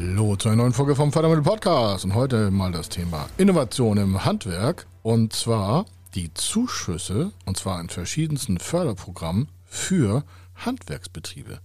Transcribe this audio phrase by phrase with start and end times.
[0.00, 4.24] Hallo zu einer neuen Folge vom Fördermittel Podcast und heute mal das Thema Innovation im
[4.24, 5.84] Handwerk und zwar
[6.14, 10.24] die Zuschüsse und zwar in verschiedensten Förderprogrammen für
[10.54, 11.58] Handwerksbetriebe.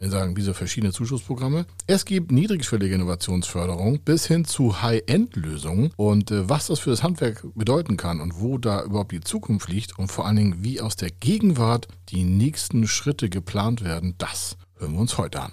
[0.00, 1.64] Wir sagen diese verschiedenen Zuschussprogramme.
[1.86, 7.46] Es gibt niedrigschwellige Innovationsförderung bis hin zu High-End-Lösungen und äh, was das für das Handwerk
[7.54, 10.96] bedeuten kann und wo da überhaupt die Zukunft liegt und vor allen Dingen, wie aus
[10.96, 15.52] der Gegenwart die nächsten Schritte geplant werden, das hören wir uns heute an.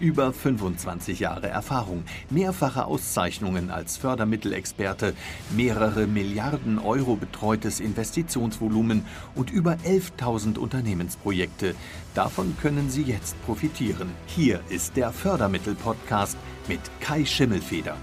[0.00, 5.12] Über 25 Jahre Erfahrung, mehrfache Auszeichnungen als Fördermittelexperte,
[5.54, 11.74] mehrere Milliarden Euro betreutes Investitionsvolumen und über 11.000 Unternehmensprojekte.
[12.14, 14.10] Davon können Sie jetzt profitieren.
[14.26, 17.96] Hier ist der Fördermittel-Podcast mit Kai Schimmelfeder.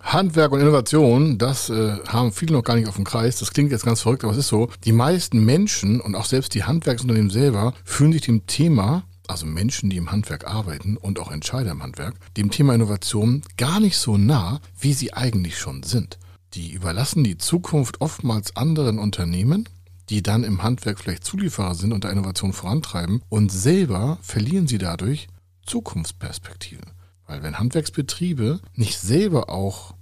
[0.00, 3.40] Handwerk und Innovation, das äh, haben viele noch gar nicht auf dem Kreis.
[3.40, 4.68] Das klingt jetzt ganz verrückt, aber es ist so.
[4.84, 9.90] Die meisten Menschen und auch selbst die Handwerksunternehmen selber fühlen sich dem Thema also Menschen,
[9.90, 14.16] die im Handwerk arbeiten und auch Entscheider im Handwerk, dem Thema Innovation gar nicht so
[14.16, 16.18] nah, wie sie eigentlich schon sind.
[16.54, 19.68] Die überlassen die Zukunft oftmals anderen Unternehmen,
[20.08, 24.78] die dann im Handwerk vielleicht Zulieferer sind und der Innovation vorantreiben und selber verlieren sie
[24.78, 25.28] dadurch
[25.66, 26.82] Zukunftsperspektive.
[27.26, 29.94] Weil wenn Handwerksbetriebe nicht selber auch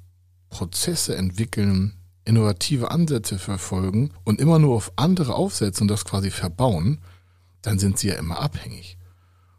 [0.48, 7.00] Prozesse entwickeln, innovative Ansätze verfolgen und immer nur auf andere aufsetzen und das quasi verbauen,
[7.62, 8.97] dann sind sie ja immer abhängig.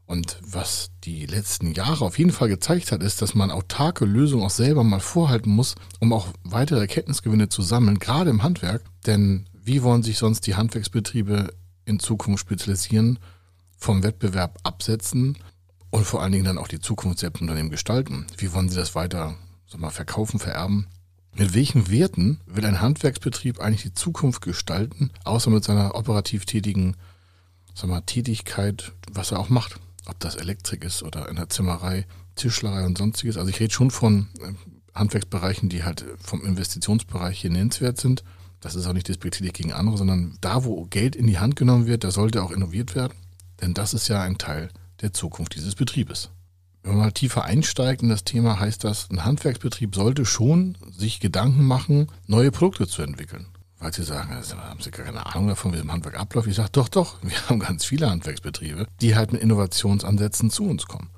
[0.08, 4.46] Und was die letzten Jahre auf jeden Fall gezeigt hat, ist, dass man autarke Lösungen
[4.46, 8.84] auch selber mal vorhalten muss, um auch weitere Erkenntnisgewinne zu sammeln, gerade im Handwerk.
[9.06, 11.54] Denn wie wollen sich sonst die Handwerksbetriebe
[11.84, 13.20] in Zukunft spezialisieren,
[13.78, 15.38] vom Wettbewerb absetzen
[15.90, 18.28] und vor allen Dingen dann auch die Zukunft selbst Unternehmen gestalten?
[18.38, 19.36] Wie wollen sie das weiter
[19.68, 20.88] sag mal, verkaufen, vererben?
[21.36, 26.96] Mit welchen Werten will ein Handwerksbetrieb eigentlich die Zukunft gestalten, außer mit seiner operativ tätigen
[27.74, 29.82] sag mal, Tätigkeit, was er auch macht?
[30.08, 33.38] Ob das Elektrik ist oder in der Zimmerei, Tischlerei und sonstiges.
[33.38, 34.54] Also ich rede schon von äh,
[34.94, 38.24] Handwerksbereichen, die halt vom Investitionsbereich hier nennenswert sind.
[38.60, 41.86] Das ist auch nicht despektierlich gegen andere, sondern da, wo Geld in die Hand genommen
[41.86, 43.14] wird, da sollte auch innoviert werden.
[43.62, 44.70] Denn das ist ja ein Teil
[45.02, 46.32] der Zukunft dieses Betriebes.
[46.82, 51.20] Wenn man mal tiefer einsteigt in das Thema, heißt das, ein Handwerksbetrieb sollte schon sich
[51.20, 53.48] Gedanken machen, neue Produkte zu entwickeln
[53.80, 56.48] weil sie sagen, also haben sie gar keine Ahnung davon, wie es im Handwerk abläuft.
[56.48, 60.88] Ich sage, doch, doch, wir haben ganz viele Handwerksbetriebe, die halt mit Innovationsansätzen zu uns
[60.88, 61.10] kommen.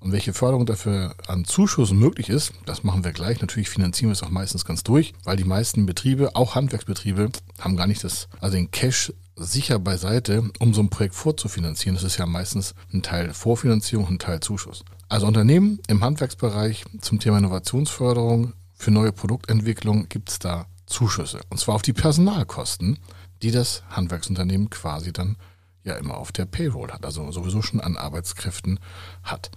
[0.00, 3.42] Und welche Förderung dafür an Zuschüssen möglich ist, das machen wir gleich.
[3.42, 7.76] Natürlich finanzieren wir es auch meistens ganz durch, weil die meisten Betriebe, auch Handwerksbetriebe, haben
[7.76, 11.96] gar nicht das, also den Cash sicher beiseite, um so ein Projekt vorzufinanzieren.
[11.96, 14.84] Das ist ja meistens ein Teil Vorfinanzierung, ein Teil Zuschuss.
[15.10, 21.40] Also Unternehmen im Handwerksbereich zum Thema Innovationsförderung für neue Produktentwicklung gibt es da Zuschüsse.
[21.48, 22.98] Und zwar auf die Personalkosten,
[23.42, 25.36] die das Handwerksunternehmen quasi dann
[25.84, 28.78] ja immer auf der Payroll hat, also sowieso schon an Arbeitskräften
[29.22, 29.50] hat.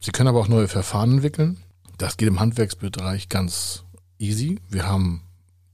[0.00, 1.62] Sie können aber auch neue Verfahren entwickeln.
[1.98, 3.84] Das geht im Handwerksbereich ganz
[4.18, 4.58] easy.
[4.68, 5.22] Wir haben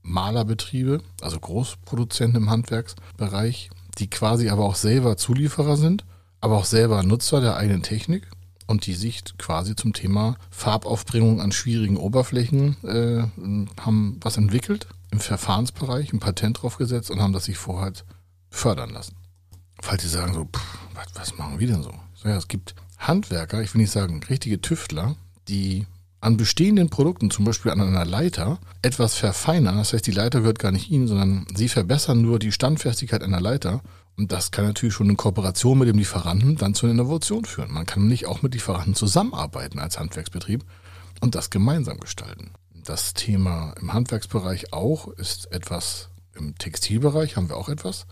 [0.03, 6.05] Malerbetriebe, also Großproduzenten im Handwerksbereich, die quasi aber auch selber Zulieferer sind,
[6.41, 8.29] aber auch selber Nutzer der eigenen Technik
[8.67, 13.23] und die sich quasi zum Thema Farbaufbringung an schwierigen Oberflächen äh,
[13.81, 18.05] haben was entwickelt im Verfahrensbereich, ein Patent drauf gesetzt und haben das sich vorher halt
[18.49, 19.15] fördern lassen.
[19.81, 21.93] Falls Sie sagen so, pff, was, was machen wir denn so?
[22.15, 22.29] so?
[22.29, 25.15] Ja, es gibt Handwerker, ich will nicht sagen richtige Tüftler,
[25.47, 25.85] die
[26.19, 29.77] an bestehenden Produkten, zum Beispiel an einer Leiter, etwas verfeinern.
[29.77, 33.39] Das heißt, die Leiter gehört gar nicht Ihnen, sondern Sie verbessern nur die Standfestigkeit einer
[33.39, 33.81] Leiter
[34.17, 37.71] und das kann natürlich schon in Kooperation mit dem Lieferanten dann zu einer Innovation führen.
[37.71, 40.65] Man kann nicht auch mit Lieferanten zusammenarbeiten als Handwerksbetrieb
[41.21, 42.51] und das gemeinsam gestalten.
[42.87, 48.05] Das Thema im Handwerksbereich auch ist etwas, im Textilbereich haben wir auch etwas.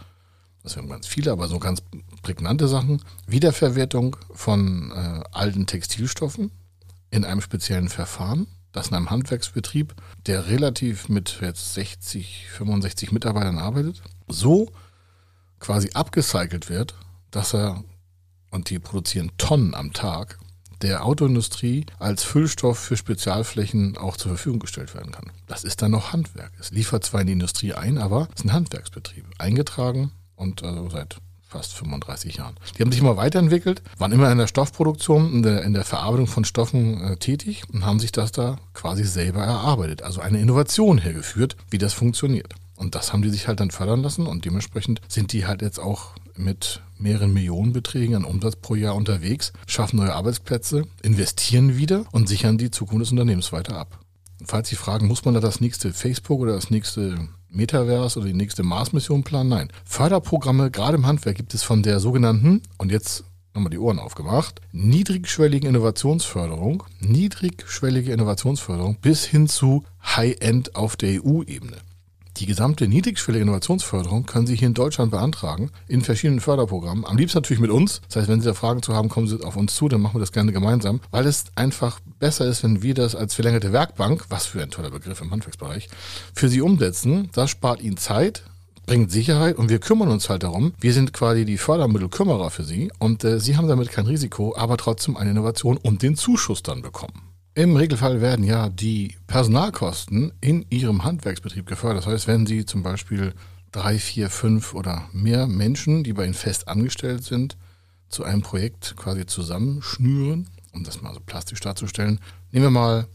[0.63, 1.81] Das sind ganz viele, aber so ganz
[2.23, 3.01] prägnante Sachen.
[3.25, 6.51] Wiederverwertung von äh, alten Textilstoffen
[7.09, 8.47] in einem speziellen Verfahren.
[8.73, 9.95] Das in einem Handwerksbetrieb,
[10.25, 14.01] der relativ mit jetzt 60, 65 Mitarbeitern arbeitet.
[14.27, 14.73] So
[15.59, 16.95] quasi abgecycelt wird,
[17.31, 17.81] dass er,
[18.51, 20.37] und die produzieren Tonnen am Tag,
[20.85, 25.31] der Autoindustrie als Füllstoff für Spezialflächen auch zur Verfügung gestellt werden kann.
[25.47, 26.51] Das ist dann noch Handwerk.
[26.59, 29.25] Es liefert zwar in die Industrie ein, aber es ist ein Handwerksbetrieb.
[29.39, 31.17] Eingetragen und also seit
[31.47, 32.55] fast 35 Jahren.
[32.77, 36.27] Die haben sich immer weiterentwickelt, waren immer in der Stoffproduktion, in der, in der Verarbeitung
[36.27, 40.03] von Stoffen äh, tätig und haben sich das da quasi selber erarbeitet.
[40.03, 42.53] Also eine Innovation hergeführt, wie das funktioniert.
[42.75, 45.79] Und das haben die sich halt dann fördern lassen und dementsprechend sind die halt jetzt
[45.79, 52.27] auch mit mehreren Millionenbeträgen an Umsatz pro Jahr unterwegs, schaffen neue Arbeitsplätze, investieren wieder und
[52.27, 53.99] sichern die Zukunft des Unternehmens weiter ab.
[54.43, 58.33] Falls Sie fragen, muss man da das nächste Facebook oder das nächste Metaverse oder die
[58.33, 59.49] nächste Mars-Mission planen?
[59.49, 59.69] Nein.
[59.85, 63.23] Förderprogramme, gerade im Handwerk, gibt es von der sogenannten, und jetzt
[63.53, 71.77] nochmal die Ohren aufgemacht, niedrigschwellige Innovationsförderung, niedrigschwellige Innovationsförderung bis hin zu High-End auf der EU-Ebene.
[72.37, 77.05] Die gesamte niedrigschwellige Innovationsförderung können Sie hier in Deutschland beantragen, in verschiedenen Förderprogrammen.
[77.05, 78.01] Am liebsten natürlich mit uns.
[78.09, 80.15] Das heißt, wenn Sie da Fragen zu haben, kommen Sie auf uns zu, dann machen
[80.15, 84.25] wir das gerne gemeinsam, weil es einfach besser ist, wenn wir das als verlängerte Werkbank,
[84.27, 85.87] was für ein toller Begriff im Handwerksbereich,
[86.33, 87.29] für Sie umsetzen.
[87.31, 88.43] Das spart Ihnen Zeit,
[88.85, 90.73] bringt Sicherheit und wir kümmern uns halt darum.
[90.79, 94.75] Wir sind quasi die Fördermittelkümmerer für Sie und äh, Sie haben damit kein Risiko, aber
[94.75, 97.24] trotzdem eine Innovation und den Zuschuss dann bekommen.
[97.57, 102.05] Im Regelfall werden ja die Personalkosten in Ihrem Handwerksbetrieb gefördert.
[102.05, 103.33] Das heißt, wenn Sie zum Beispiel
[103.71, 107.55] drei, vier, fünf oder mehr Menschen, die bei Ihnen fest angestellt sind,
[108.09, 112.19] zu einem Projekt quasi zusammenschnüren, um das mal so plastisch darzustellen.
[112.51, 113.07] Nehmen wir mal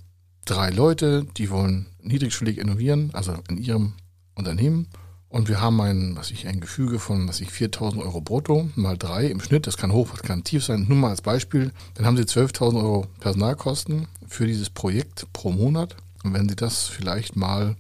[0.47, 3.93] drei Leute, die wollen niedrigschwellig innovieren, also in ihrem
[4.35, 4.89] Unternehmen
[5.31, 8.99] und wir haben ein, was ich, ein Gefüge von, was ich, 4000 Euro brutto mal
[8.99, 9.69] drei im Schnitt.
[9.69, 10.87] Das kann hoch, das kann tief sein.
[10.89, 11.71] Nur mal als Beispiel.
[11.95, 15.95] Dann haben Sie 12.000 Euro Personalkosten für dieses Projekt pro Monat.
[16.25, 17.77] Und wenn Sie das vielleicht mal,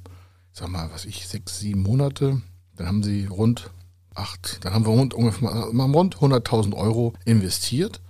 [0.52, 2.40] sag mal, was ich, sechs, sieben Monate,
[2.76, 3.70] dann haben Sie rund
[4.14, 8.00] acht, dann haben wir rund, ungefähr, rund 100.000 Euro investiert.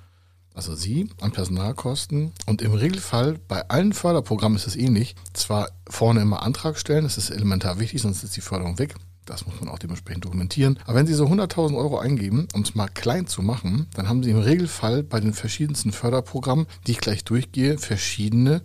[0.52, 2.32] Also Sie an Personalkosten.
[2.44, 5.16] Und im Regelfall bei allen Förderprogrammen ist es ähnlich.
[5.32, 8.96] Zwar vorne immer Antrag stellen, das ist elementar wichtig, sonst ist die Förderung weg.
[9.26, 10.78] Das muss man auch dementsprechend dokumentieren.
[10.84, 14.22] Aber wenn Sie so 100.000 Euro eingeben, um es mal klein zu machen, dann haben
[14.22, 18.62] Sie im Regelfall bei den verschiedensten Förderprogrammen, die ich gleich durchgehe, verschiedene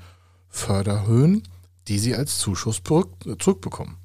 [0.49, 1.43] Förderhöhen,
[1.87, 3.97] die Sie als Zuschuss zurückbekommen.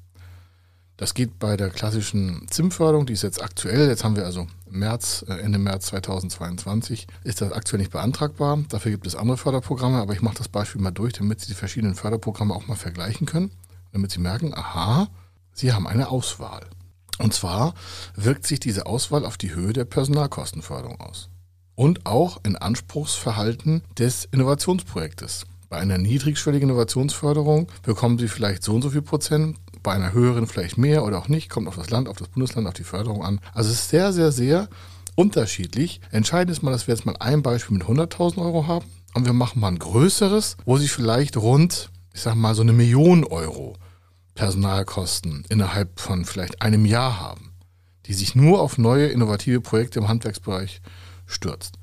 [1.01, 3.87] Das geht bei der klassischen ZIM-Förderung, die ist jetzt aktuell.
[3.87, 8.59] Jetzt haben wir also März, äh, Ende März 2022, ist das aktuell nicht beantragbar.
[8.69, 11.55] Dafür gibt es andere Förderprogramme, aber ich mache das Beispiel mal durch, damit Sie die
[11.55, 13.49] verschiedenen Förderprogramme auch mal vergleichen können,
[13.91, 15.07] damit Sie merken, aha,
[15.53, 16.65] Sie haben eine Auswahl.
[17.17, 17.73] Und zwar
[18.15, 21.29] wirkt sich diese Auswahl auf die Höhe der Personalkostenförderung aus.
[21.75, 25.45] Und auch in Anspruchsverhalten des Innovationsprojektes.
[25.69, 30.47] Bei einer niedrigschwelligen Innovationsförderung bekommen Sie vielleicht so und so viel Prozent, bei einer höheren
[30.47, 33.23] vielleicht mehr oder auch nicht, kommt auf das Land, auf das Bundesland, auf die Förderung
[33.23, 33.39] an.
[33.53, 34.67] Also es ist sehr, sehr, sehr
[35.15, 36.01] unterschiedlich.
[36.11, 39.33] Entscheidend ist mal, dass wir jetzt mal ein Beispiel mit 100.000 Euro haben und wir
[39.33, 43.75] machen mal ein größeres, wo Sie vielleicht rund, ich sag mal, so eine Million Euro
[44.35, 47.53] Personalkosten innerhalb von vielleicht einem Jahr haben,
[48.05, 50.81] die sich nur auf neue innovative Projekte im Handwerksbereich
[51.25, 51.77] stürzt.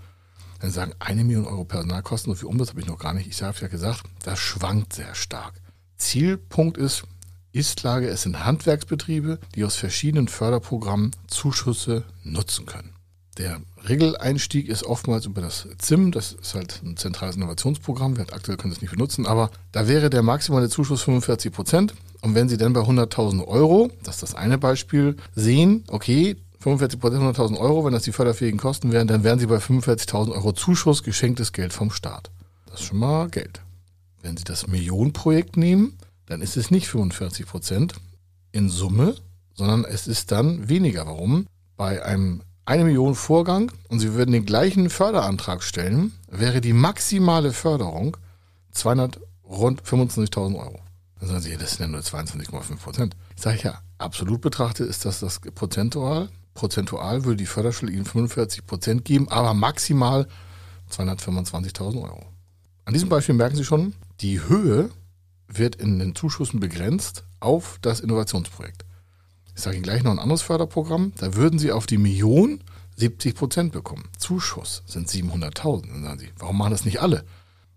[0.61, 3.29] Dann sagen, eine Million Euro Personalkosten, so viel Umsatz habe ich noch gar nicht.
[3.29, 5.61] Ich habe ja gesagt, das schwankt sehr stark.
[5.97, 7.05] Zielpunkt ist,
[7.53, 12.98] Ist-Lage, es sind Handwerksbetriebe, die aus verschiedenen Förderprogrammen Zuschüsse nutzen können.
[13.39, 18.57] Der Regeleinstieg ist oftmals über das ZIM, das ist halt ein zentrales Innovationsprogramm, wir aktuell
[18.57, 21.95] können es nicht benutzen, aber da wäre der maximale Zuschuss 45 Prozent.
[22.21, 26.99] Und wenn Sie dann bei 100.000 Euro, das ist das eine Beispiel, sehen, okay, 45
[26.99, 30.53] Prozent 100.000 Euro, wenn das die förderfähigen Kosten wären, dann wären Sie bei 45.000 Euro
[30.53, 32.33] Zuschuss, geschenktes Geld vom Staat.
[32.67, 33.61] Das ist schon mal Geld.
[34.21, 35.97] Wenn Sie das Millionenprojekt nehmen,
[36.27, 37.95] dann ist es nicht 45 Prozent
[38.51, 39.15] in Summe,
[39.55, 41.07] sondern es ist dann weniger.
[41.07, 41.47] Warum?
[41.77, 47.55] Bei einem eine Million Vorgang und Sie würden den gleichen Förderantrag stellen, wäre die maximale
[47.55, 48.19] Förderung
[48.73, 50.79] 200, rund 25.000 Euro.
[51.19, 53.17] Dann sagen Sie, das sind ja nur 22,5 Prozent.
[53.37, 56.29] Sage ich ja, absolut betrachtet ist das das prozentual.
[56.53, 60.29] Prozentual würde die Förderschule Ihnen 45 Prozent geben, aber maximal
[60.93, 62.27] 225.000 Euro.
[62.85, 64.91] An diesem Beispiel merken Sie schon, die Höhe
[65.47, 68.85] wird in den Zuschüssen begrenzt auf das Innovationsprojekt.
[69.59, 71.13] Ich sage Ihnen gleich noch ein anderes Förderprogramm.
[71.17, 72.61] Da würden Sie auf die Million
[72.95, 74.05] 70 Prozent bekommen.
[74.17, 75.89] Zuschuss sind 700.000.
[75.89, 77.25] Dann sagen Sie, warum machen das nicht alle?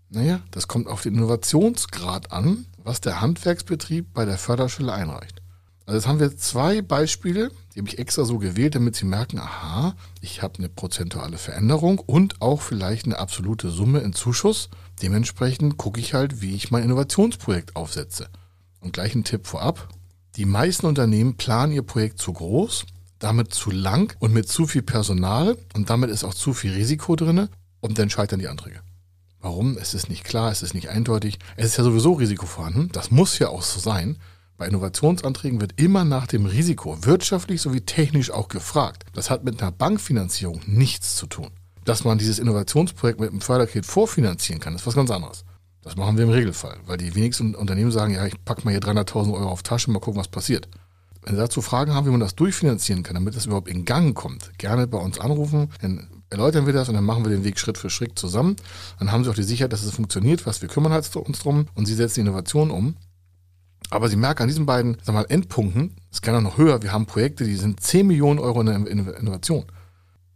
[0.08, 5.42] Naja, das kommt auf den Innovationsgrad an, was der Handwerksbetrieb bei der Förderstelle einreicht.
[5.84, 9.40] Also jetzt haben wir zwei Beispiele, die habe ich extra so gewählt, damit Sie merken,
[9.40, 14.68] aha, ich habe eine prozentuale Veränderung und auch vielleicht eine absolute Summe in Zuschuss.
[15.02, 18.28] Dementsprechend gucke ich halt, wie ich mein Innovationsprojekt aufsetze.
[18.78, 19.88] Und gleich ein Tipp vorab,
[20.36, 22.86] die meisten Unternehmen planen ihr Projekt zu groß,
[23.18, 27.16] damit zu lang und mit zu viel Personal und damit ist auch zu viel Risiko
[27.16, 27.48] drin
[27.80, 28.80] und dann scheitern die Anträge.
[29.40, 29.76] Warum?
[29.76, 31.38] Es ist nicht klar, es ist nicht eindeutig.
[31.56, 32.88] Es ist ja sowieso Risiko vorhanden.
[32.92, 34.16] Das muss ja auch so sein,
[34.58, 39.04] Bei Innovationsanträgen wird immer nach dem Risiko, wirtschaftlich sowie technisch auch gefragt.
[39.12, 41.50] Das hat mit einer Bankfinanzierung nichts zu tun.
[41.84, 45.44] Dass man dieses Innovationsprojekt mit einem Förderkredit vorfinanzieren kann, ist was ganz anderes.
[45.82, 48.80] Das machen wir im Regelfall, weil die wenigsten Unternehmen sagen, ja, ich packe mal hier
[48.80, 50.68] 300.000 Euro auf Tasche, mal gucken, was passiert.
[51.22, 54.14] Wenn Sie dazu Fragen haben, wie man das durchfinanzieren kann, damit es überhaupt in Gang
[54.14, 57.58] kommt, gerne bei uns anrufen, dann erläutern wir das und dann machen wir den Weg
[57.58, 58.56] Schritt für Schritt zusammen.
[58.98, 61.66] Dann haben Sie auch die Sicherheit, dass es funktioniert, was wir kümmern halt uns drum
[61.74, 62.96] und Sie setzen die Innovation um.
[63.90, 66.92] Aber Sie merken an diesen beiden sag mal, Endpunkten, es kann auch noch höher, wir
[66.92, 68.86] haben Projekte, die sind 10 Millionen Euro in der
[69.18, 69.64] Innovation.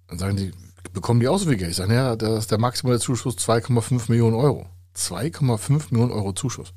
[0.09, 0.53] Dann sagen die,
[0.93, 1.71] bekommen die auch so viel Geld?
[1.71, 4.67] Ich sage, ja, das ist der maximale Zuschuss 2,5 Millionen Euro.
[4.97, 6.73] 2,5 Millionen Euro Zuschuss.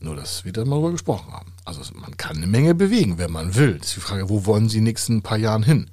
[0.00, 1.52] Nur, dass wir da mal drüber gesprochen haben.
[1.64, 3.78] Also man kann eine Menge bewegen, wenn man will.
[3.78, 5.90] Das ist die Frage, wo wollen Sie in den nächsten paar Jahren hin?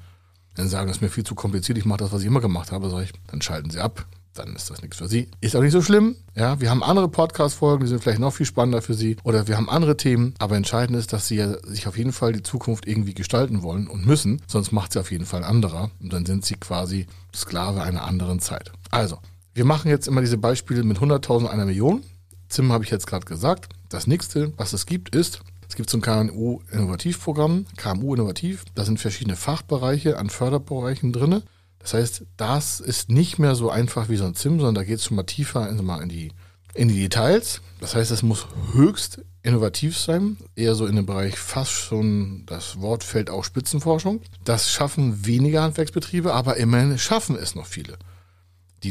[0.55, 2.71] Sie sagen, das ist mir viel zu kompliziert, ich mache das, was ich immer gemacht
[2.71, 4.05] habe, sage ich, dann schalten Sie ab.
[4.35, 5.29] Dann ist das nichts für Sie.
[5.39, 6.17] Ist auch nicht so schlimm.
[6.35, 9.15] Ja, wir haben andere Podcast-Folgen, die sind vielleicht noch viel spannender für Sie.
[9.23, 10.35] Oder wir haben andere Themen.
[10.39, 13.87] Aber entscheidend ist, dass Sie ja sich auf jeden Fall die Zukunft irgendwie gestalten wollen
[13.87, 14.41] und müssen.
[14.45, 15.89] Sonst macht sie auf jeden Fall ein anderer.
[16.01, 18.73] Und dann sind Sie quasi Sklave einer anderen Zeit.
[18.91, 19.19] Also,
[19.55, 22.03] wir machen jetzt immer diese Beispiele mit 100.000, einer Million.
[22.49, 23.69] Zimmer habe ich jetzt gerade gesagt.
[23.87, 28.65] Das nächste, was es gibt, ist, es gibt zum KMU-Innovativprogramm, KMU-Innovativ.
[28.75, 31.41] Da sind verschiedene Fachbereiche an Förderbereichen drin.
[31.79, 34.99] Das heißt, das ist nicht mehr so einfach wie so ein ZIM, sondern da geht
[34.99, 36.31] es schon mal tiefer in, in, die,
[36.73, 37.61] in die Details.
[37.79, 42.81] Das heißt, es muss höchst innovativ sein, eher so in dem Bereich fast schon, das
[42.81, 44.21] Wort fällt auch Spitzenforschung.
[44.43, 47.97] Das schaffen weniger Handwerksbetriebe, aber immerhin schaffen es noch viele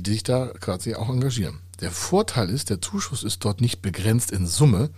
[0.03, 1.61] die sich da quasi auch engagieren.
[1.81, 4.91] Der Vorteil ist, der Zuschuss ist dort nicht begrenzt in Summe,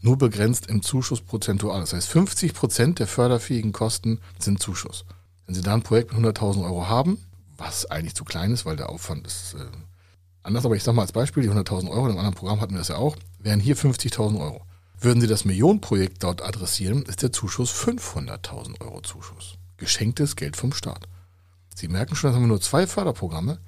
[0.00, 1.80] nur begrenzt im Zuschuss prozentual.
[1.80, 5.04] Das heißt, 50 Prozent der förderfähigen Kosten sind Zuschuss.
[5.46, 7.18] Wenn Sie da ein Projekt mit 100.000 Euro haben,
[7.56, 9.64] was eigentlich zu klein ist, weil der Aufwand ist äh,
[10.42, 12.74] anders, aber ich sage mal als Beispiel, die 100.000 Euro, in einem anderen Programm hatten
[12.74, 14.62] wir das ja auch, wären hier 50.000 Euro.
[15.00, 19.54] Würden Sie das Millionenprojekt dort adressieren, ist der Zuschuss 500.000 Euro Zuschuss.
[19.76, 21.08] Geschenktes Geld vom Staat.
[21.74, 23.60] Sie merken schon, das haben wir nur zwei Förderprogramme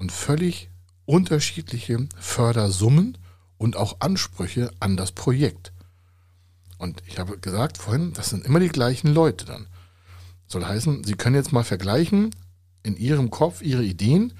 [0.00, 0.70] und völlig
[1.04, 3.18] unterschiedliche Fördersummen
[3.58, 5.72] und auch Ansprüche an das Projekt.
[6.78, 9.66] Und ich habe gesagt vorhin, das sind immer die gleichen Leute dann.
[10.46, 12.34] Soll heißen, Sie können jetzt mal vergleichen
[12.82, 14.32] in Ihrem Kopf Ihre Ideen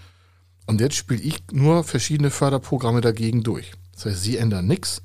[0.66, 3.72] und jetzt spiele ich nur verschiedene Förderprogramme dagegen durch.
[3.92, 5.02] Das heißt, Sie ändern nichts,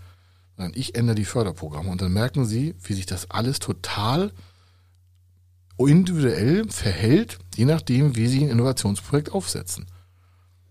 [0.55, 4.31] sondern ich ändere die Förderprogramme und dann merken Sie, wie sich das alles total
[5.77, 9.87] individuell verhält, je nachdem, wie Sie ein Innovationsprojekt aufsetzen.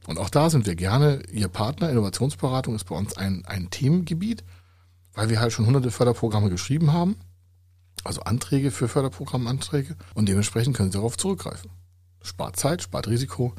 [0.06, 1.90] Und auch da sind wir gerne Ihr Partner.
[1.90, 4.44] Innovationsberatung ist bei uns ein, ein Themengebiet,
[5.14, 7.16] weil wir halt schon hunderte Förderprogramme geschrieben haben.
[8.02, 9.96] Also Anträge für Förderprogrammanträge.
[10.14, 11.70] Und dementsprechend können Sie darauf zurückgreifen.
[12.22, 13.54] Spart Zeit, spart Risiko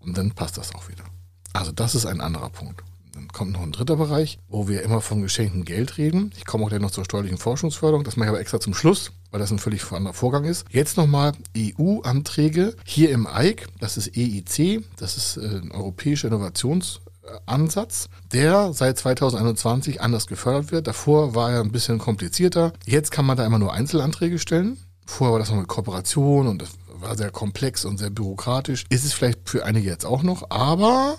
[0.00, 1.04] und dann passt das auch wieder.
[1.52, 2.82] Also das ist ein anderer Punkt.
[3.12, 6.32] Dann kommt noch ein dritter Bereich, wo wir immer vom geschenkten Geld reden.
[6.36, 8.04] Ich komme auch gleich noch zur steuerlichen Forschungsförderung.
[8.04, 10.64] Das mache ich aber extra zum Schluss, weil das ein völlig anderer Vorgang ist.
[10.70, 13.66] Jetzt nochmal EU-Anträge hier im EIC.
[13.78, 14.84] Das ist EIC.
[14.96, 20.86] Das ist äh, ein europäischer Innovationsansatz, der seit 2021 anders gefördert wird.
[20.86, 22.72] Davor war er ein bisschen komplizierter.
[22.86, 24.78] Jetzt kann man da immer nur Einzelanträge stellen.
[25.06, 26.70] Vorher war das noch eine Kooperation und das
[27.00, 28.84] war sehr komplex und sehr bürokratisch.
[28.90, 31.16] Ist es vielleicht für einige jetzt auch noch, aber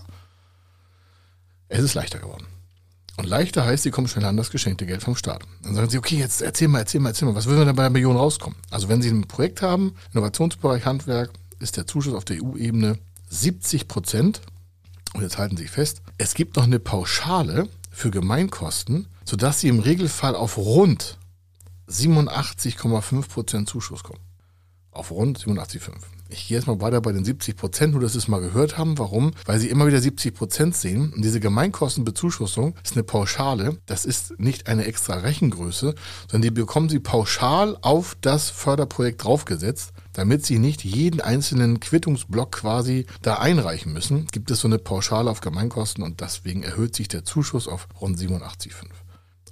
[1.68, 2.46] es ist leichter geworden.
[3.18, 5.44] Und leichter heißt, sie kommen schneller an das geschenkte Geld vom Staat.
[5.64, 7.76] Dann sagen sie, okay, jetzt erzähl mal, erzähl mal, erzähl mal, was würden wir denn
[7.76, 8.58] bei einer Million rauskommen?
[8.70, 12.98] Also wenn Sie ein Projekt haben, Innovationsbereich Handwerk, ist der Zuschuss auf der EU-Ebene
[13.30, 14.42] 70 Prozent.
[15.14, 19.68] Und jetzt halten Sie sich fest, es gibt noch eine Pauschale für Gemeinkosten, sodass Sie
[19.68, 21.18] im Regelfall auf rund
[21.90, 24.22] 87,5 Prozent Zuschuss kommen.
[24.92, 25.92] Auf rund 87,5.
[26.34, 28.78] Ich gehe jetzt mal weiter bei den 70 Prozent, nur dass Sie es mal gehört
[28.78, 28.98] haben.
[28.98, 29.32] Warum?
[29.46, 31.12] Weil Sie immer wieder 70 Prozent sehen.
[31.14, 33.78] Und diese Gemeinkostenbezuschussung ist eine Pauschale.
[33.86, 35.94] Das ist nicht eine extra Rechengröße,
[36.30, 39.92] sondern die bekommen Sie pauschal auf das Förderprojekt draufgesetzt.
[40.14, 45.30] Damit Sie nicht jeden einzelnen Quittungsblock quasi da einreichen müssen, gibt es so eine Pauschale
[45.30, 48.86] auf Gemeinkosten und deswegen erhöht sich der Zuschuss auf rund 87,5.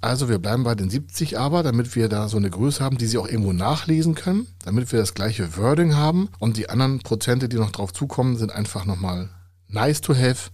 [0.00, 3.06] Also wir bleiben bei den 70 aber, damit wir da so eine Größe haben, die
[3.06, 7.48] Sie auch irgendwo nachlesen können, damit wir das gleiche Wording haben und die anderen Prozente,
[7.50, 9.28] die noch drauf zukommen, sind einfach nochmal
[9.68, 10.50] nice to have,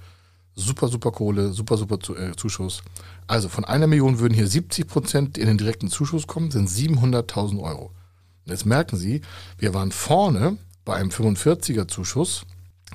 [0.56, 2.82] super, super Kohle, super, super äh, Zuschuss.
[3.28, 7.62] Also von einer Million würden hier 70 Prozent in den direkten Zuschuss kommen, sind 700.000
[7.62, 7.92] Euro.
[8.44, 9.20] Und jetzt merken Sie,
[9.58, 12.46] wir waren vorne bei einem 45er Zuschuss,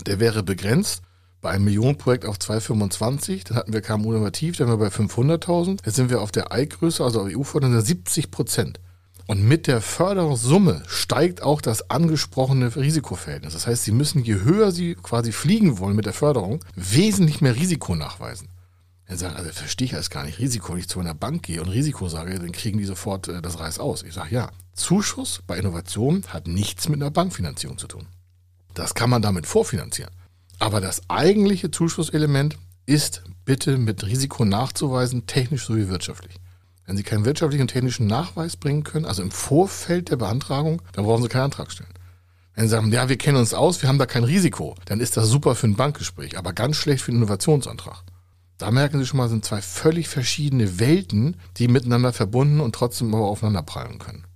[0.05, 1.01] der wäre begrenzt
[1.41, 3.47] bei einem Millionenprojekt auf 2,25.
[3.47, 5.79] Dann hatten wir KMU innovativ, dann waren wir bei 500.000.
[5.85, 8.79] Jetzt sind wir auf der I-Größe, also EU-Förderung, 70 Prozent.
[9.27, 13.53] Und mit der Förderungssumme steigt auch das angesprochene Risikoverhältnis.
[13.53, 17.55] Das heißt, Sie müssen, je höher Sie quasi fliegen wollen mit der Förderung, wesentlich mehr
[17.55, 18.49] Risiko nachweisen.
[19.07, 20.39] Dann sagen, also verstehe ich alles gar nicht.
[20.39, 23.41] Risiko, wenn ich zu einer Bank gehe und Risiko sage, dann kriegen die sofort äh,
[23.41, 24.03] das Reis aus.
[24.03, 28.07] Ich sage, ja, Zuschuss bei Innovation hat nichts mit einer Bankfinanzierung zu tun.
[28.73, 30.13] Das kann man damit vorfinanzieren.
[30.61, 36.35] Aber das eigentliche Zuschusselement ist bitte mit Risiko nachzuweisen, technisch sowie wirtschaftlich.
[36.85, 41.05] Wenn Sie keinen wirtschaftlichen und technischen Nachweis bringen können, also im Vorfeld der Beantragung, dann
[41.05, 41.89] brauchen Sie keinen Antrag stellen.
[42.53, 45.17] Wenn Sie sagen, ja, wir kennen uns aus, wir haben da kein Risiko, dann ist
[45.17, 48.03] das super für ein Bankgespräch, aber ganz schlecht für einen Innovationsantrag.
[48.59, 53.15] Da merken Sie schon mal, sind zwei völlig verschiedene Welten, die miteinander verbunden und trotzdem
[53.15, 54.27] aber aufeinander prallen können.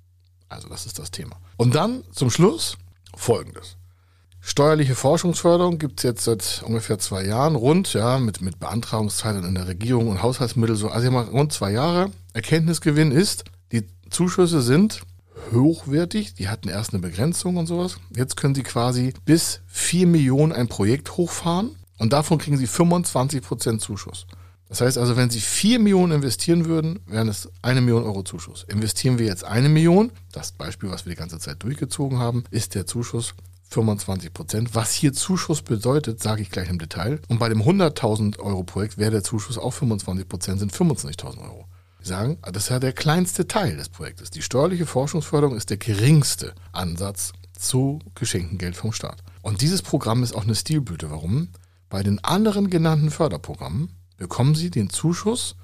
[0.50, 1.40] Also das ist das Thema.
[1.58, 2.80] Und dann zum Schluss
[3.16, 3.78] Folgendes.
[4.48, 9.56] Steuerliche Forschungsförderung gibt es jetzt seit ungefähr zwei Jahren, rund, ja, mit, mit Beantragungszeiten in
[9.56, 12.12] der Regierung und Haushaltsmittel so, also mal rund zwei Jahre.
[12.34, 15.02] Erkenntnisgewinn ist, die Zuschüsse sind
[15.52, 17.98] hochwertig, die hatten erst eine Begrenzung und sowas.
[18.16, 23.42] Jetzt können sie quasi bis vier Millionen ein Projekt hochfahren und davon kriegen sie 25
[23.42, 24.28] Prozent Zuschuss.
[24.70, 28.66] Das heißt also, wenn Sie vier Millionen investieren würden, wären es eine Million Euro Zuschuss.
[28.68, 32.74] Investieren wir jetzt eine Million, das Beispiel, was wir die ganze Zeit durchgezogen haben, ist
[32.74, 33.36] der Zuschuss
[33.70, 34.76] 25 Prozent.
[34.76, 37.20] Was hier Zuschuss bedeutet, sage ich gleich im Detail.
[37.28, 41.66] Und bei dem 100.000 Euro Projekt wäre der Zuschuss auch 25 Prozent, sind 25.000 Euro.
[42.00, 44.30] Wir sagen, das ist ja der kleinste Teil des Projektes.
[44.30, 49.24] Die steuerliche Forschungsförderung ist der geringste Ansatz zu geschenktem Geld vom Staat.
[49.42, 51.10] Und dieses Programm ist auch eine Stilblüte.
[51.10, 51.50] Warum?
[51.90, 55.56] Bei den anderen genannten Förderprogrammen bekommen Sie den Zuschuss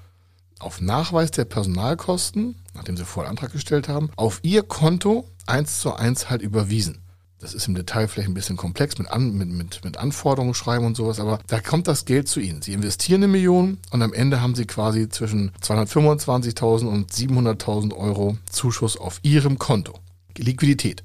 [0.58, 5.94] auf Nachweis der Personalkosten, nachdem Sie vorher Antrag gestellt haben, auf Ihr Konto eins zu
[5.94, 7.01] eins halt überwiesen.
[7.42, 10.86] Das ist im Detail vielleicht ein bisschen komplex mit, An, mit, mit, mit Anforderungen schreiben
[10.86, 12.62] und sowas, aber da kommt das Geld zu Ihnen.
[12.62, 18.38] Sie investieren eine Million und am Ende haben Sie quasi zwischen 225.000 und 700.000 Euro
[18.48, 19.94] Zuschuss auf Ihrem Konto.
[20.38, 21.02] Liquidität.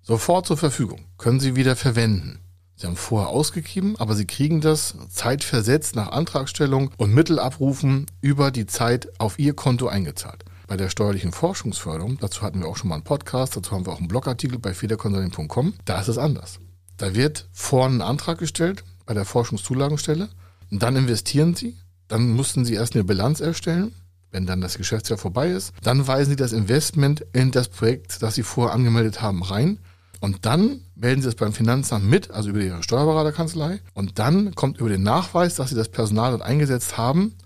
[0.00, 1.04] Sofort zur Verfügung.
[1.18, 2.38] Können Sie wieder verwenden.
[2.76, 8.66] Sie haben vorher ausgegeben, aber Sie kriegen das zeitversetzt nach Antragstellung und Mittelabrufen über die
[8.66, 12.96] Zeit auf Ihr Konto eingezahlt bei der steuerlichen Forschungsförderung, dazu hatten wir auch schon mal
[12.96, 16.60] einen Podcast, dazu haben wir auch einen Blogartikel bei federconsulting.com, da ist es anders.
[16.96, 20.28] Da wird vorne ein Antrag gestellt bei der Forschungszulagenstelle,
[20.70, 21.76] und dann investieren Sie,
[22.08, 23.94] dann mussten Sie erst eine Bilanz erstellen,
[24.32, 28.34] wenn dann das Geschäftsjahr vorbei ist, dann weisen Sie das Investment in das Projekt, das
[28.34, 29.78] Sie vorher angemeldet haben, rein.
[30.18, 33.80] Und dann melden Sie es beim Finanzamt mit, also über Ihre Steuerberaterkanzlei.
[33.92, 37.36] Und dann kommt über den Nachweis, dass Sie das Personal dort eingesetzt haben,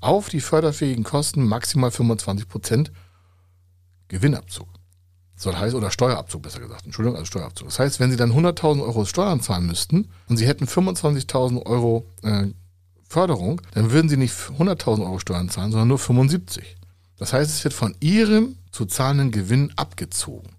[0.00, 2.92] auf die förderfähigen Kosten maximal 25 Prozent
[4.08, 4.68] Gewinnabzug.
[5.36, 7.68] Soll heißen, oder Steuerabzug besser gesagt, Entschuldigung, also Steuerabzug.
[7.68, 12.06] Das heißt, wenn Sie dann 100.000 Euro Steuern zahlen müssten und Sie hätten 25.000 Euro
[12.22, 12.48] äh,
[13.08, 16.76] Förderung, dann würden Sie nicht 100.000 Euro Steuern zahlen, sondern nur 75.
[17.16, 20.50] Das heißt, es wird von Ihrem zu zahlenden Gewinn abgezogen.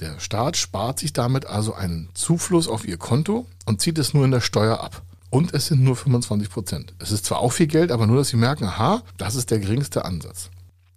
[0.00, 4.24] Der Staat spart sich damit also einen Zufluss auf Ihr Konto und zieht es nur
[4.24, 5.02] in der Steuer ab.
[5.34, 6.94] Und es sind nur 25 Prozent.
[7.00, 9.58] Es ist zwar auch viel Geld, aber nur, dass Sie merken, aha, das ist der
[9.58, 10.48] geringste Ansatz.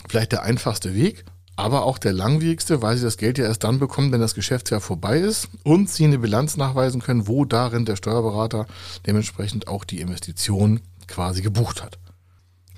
[0.08, 3.80] Vielleicht der einfachste Weg, aber auch der langwierigste, weil Sie das Geld ja erst dann
[3.80, 7.96] bekommen, wenn das Geschäftsjahr vorbei ist und Sie eine Bilanz nachweisen können, wo darin der
[7.96, 8.68] Steuerberater
[9.08, 11.98] dementsprechend auch die Investition quasi gebucht hat.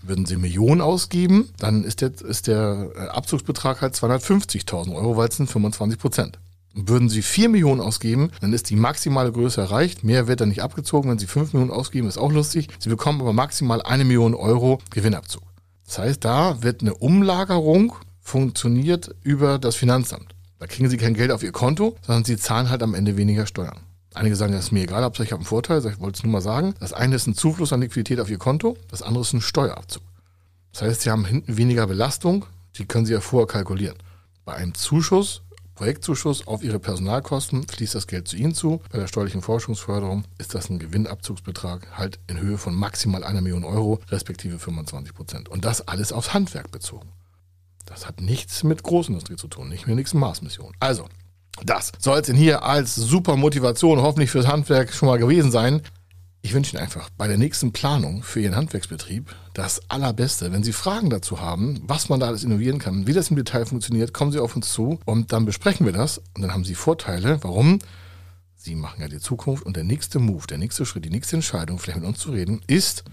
[0.01, 5.27] Würden Sie Millionen ausgeben, dann ist der, ist der äh, Abzugsbetrag halt 250.000 Euro, weil
[5.27, 6.39] es sind 25 Prozent.
[6.73, 10.03] Würden Sie 4 Millionen ausgeben, dann ist die maximale Größe erreicht.
[10.03, 11.09] Mehr wird dann nicht abgezogen.
[11.09, 12.69] Wenn Sie 5 Millionen ausgeben, ist auch lustig.
[12.79, 15.43] Sie bekommen aber maximal eine Million Euro Gewinnabzug.
[15.85, 20.35] Das heißt, da wird eine Umlagerung funktioniert über das Finanzamt.
[20.59, 23.47] Da kriegen Sie kein Geld auf Ihr Konto, sondern Sie zahlen halt am Ende weniger
[23.47, 23.79] Steuern.
[24.13, 25.79] Einige sagen, das ist mir egal, ich habe einen Vorteil.
[25.85, 26.73] Ich wollte es nur mal sagen.
[26.79, 30.03] Das eine ist ein Zufluss an Liquidität auf Ihr Konto, das andere ist ein Steuerabzug.
[30.73, 32.45] Das heißt, Sie haben hinten weniger Belastung,
[32.77, 33.97] die können Sie ja vorher kalkulieren.
[34.45, 35.41] Bei einem Zuschuss
[35.79, 38.81] Projektzuschuss auf ihre Personalkosten fließt das Geld zu Ihnen zu.
[38.91, 43.63] Bei der steuerlichen Forschungsförderung ist das ein Gewinnabzugsbetrag halt in Höhe von maximal einer Million
[43.63, 45.47] Euro, respektive 25 Prozent.
[45.47, 47.07] Und das alles aufs Handwerk bezogen.
[47.85, 50.73] Das hat nichts mit Großindustrie zu tun, nicht mit nächsten Mars-Mission.
[50.81, 51.07] Also,
[51.63, 55.81] das soll es denn hier als super Motivation hoffentlich fürs Handwerk schon mal gewesen sein.
[56.41, 60.53] Ich wünsche Ihnen einfach bei der nächsten Planung für Ihren Handwerksbetrieb das Allerbeste.
[60.53, 63.65] Wenn Sie Fragen dazu haben, was man da alles innovieren kann, wie das im Detail
[63.65, 66.75] funktioniert, kommen Sie auf uns zu und dann besprechen wir das und dann haben Sie
[66.75, 67.39] Vorteile.
[67.41, 67.79] Warum?
[68.55, 71.77] Sie machen ja die Zukunft und der nächste Move, der nächste Schritt, die nächste Entscheidung,
[71.77, 73.03] vielleicht mit uns zu reden, ist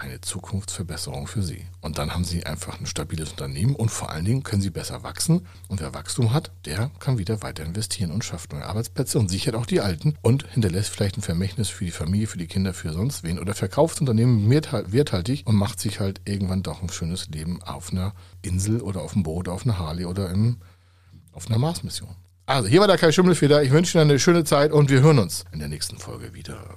[0.00, 1.66] eine Zukunftsverbesserung für Sie.
[1.80, 5.02] Und dann haben Sie einfach ein stabiles Unternehmen und vor allen Dingen können Sie besser
[5.02, 5.46] wachsen.
[5.68, 9.54] Und wer Wachstum hat, der kann wieder weiter investieren und schafft neue Arbeitsplätze und sichert
[9.54, 12.92] auch die alten und hinterlässt vielleicht ein Vermächtnis für die Familie, für die Kinder, für
[12.92, 17.28] sonst wen oder verkauft das Unternehmen werthaltig und macht sich halt irgendwann doch ein schönes
[17.28, 20.58] Leben auf einer Insel oder auf dem Boot, auf einer Harley oder im,
[21.32, 22.16] auf einer Mars-Mission.
[22.46, 23.62] Also, hier war der Kai Schimmelfeder.
[23.62, 26.76] Ich wünsche Ihnen eine schöne Zeit und wir hören uns in der nächsten Folge wieder.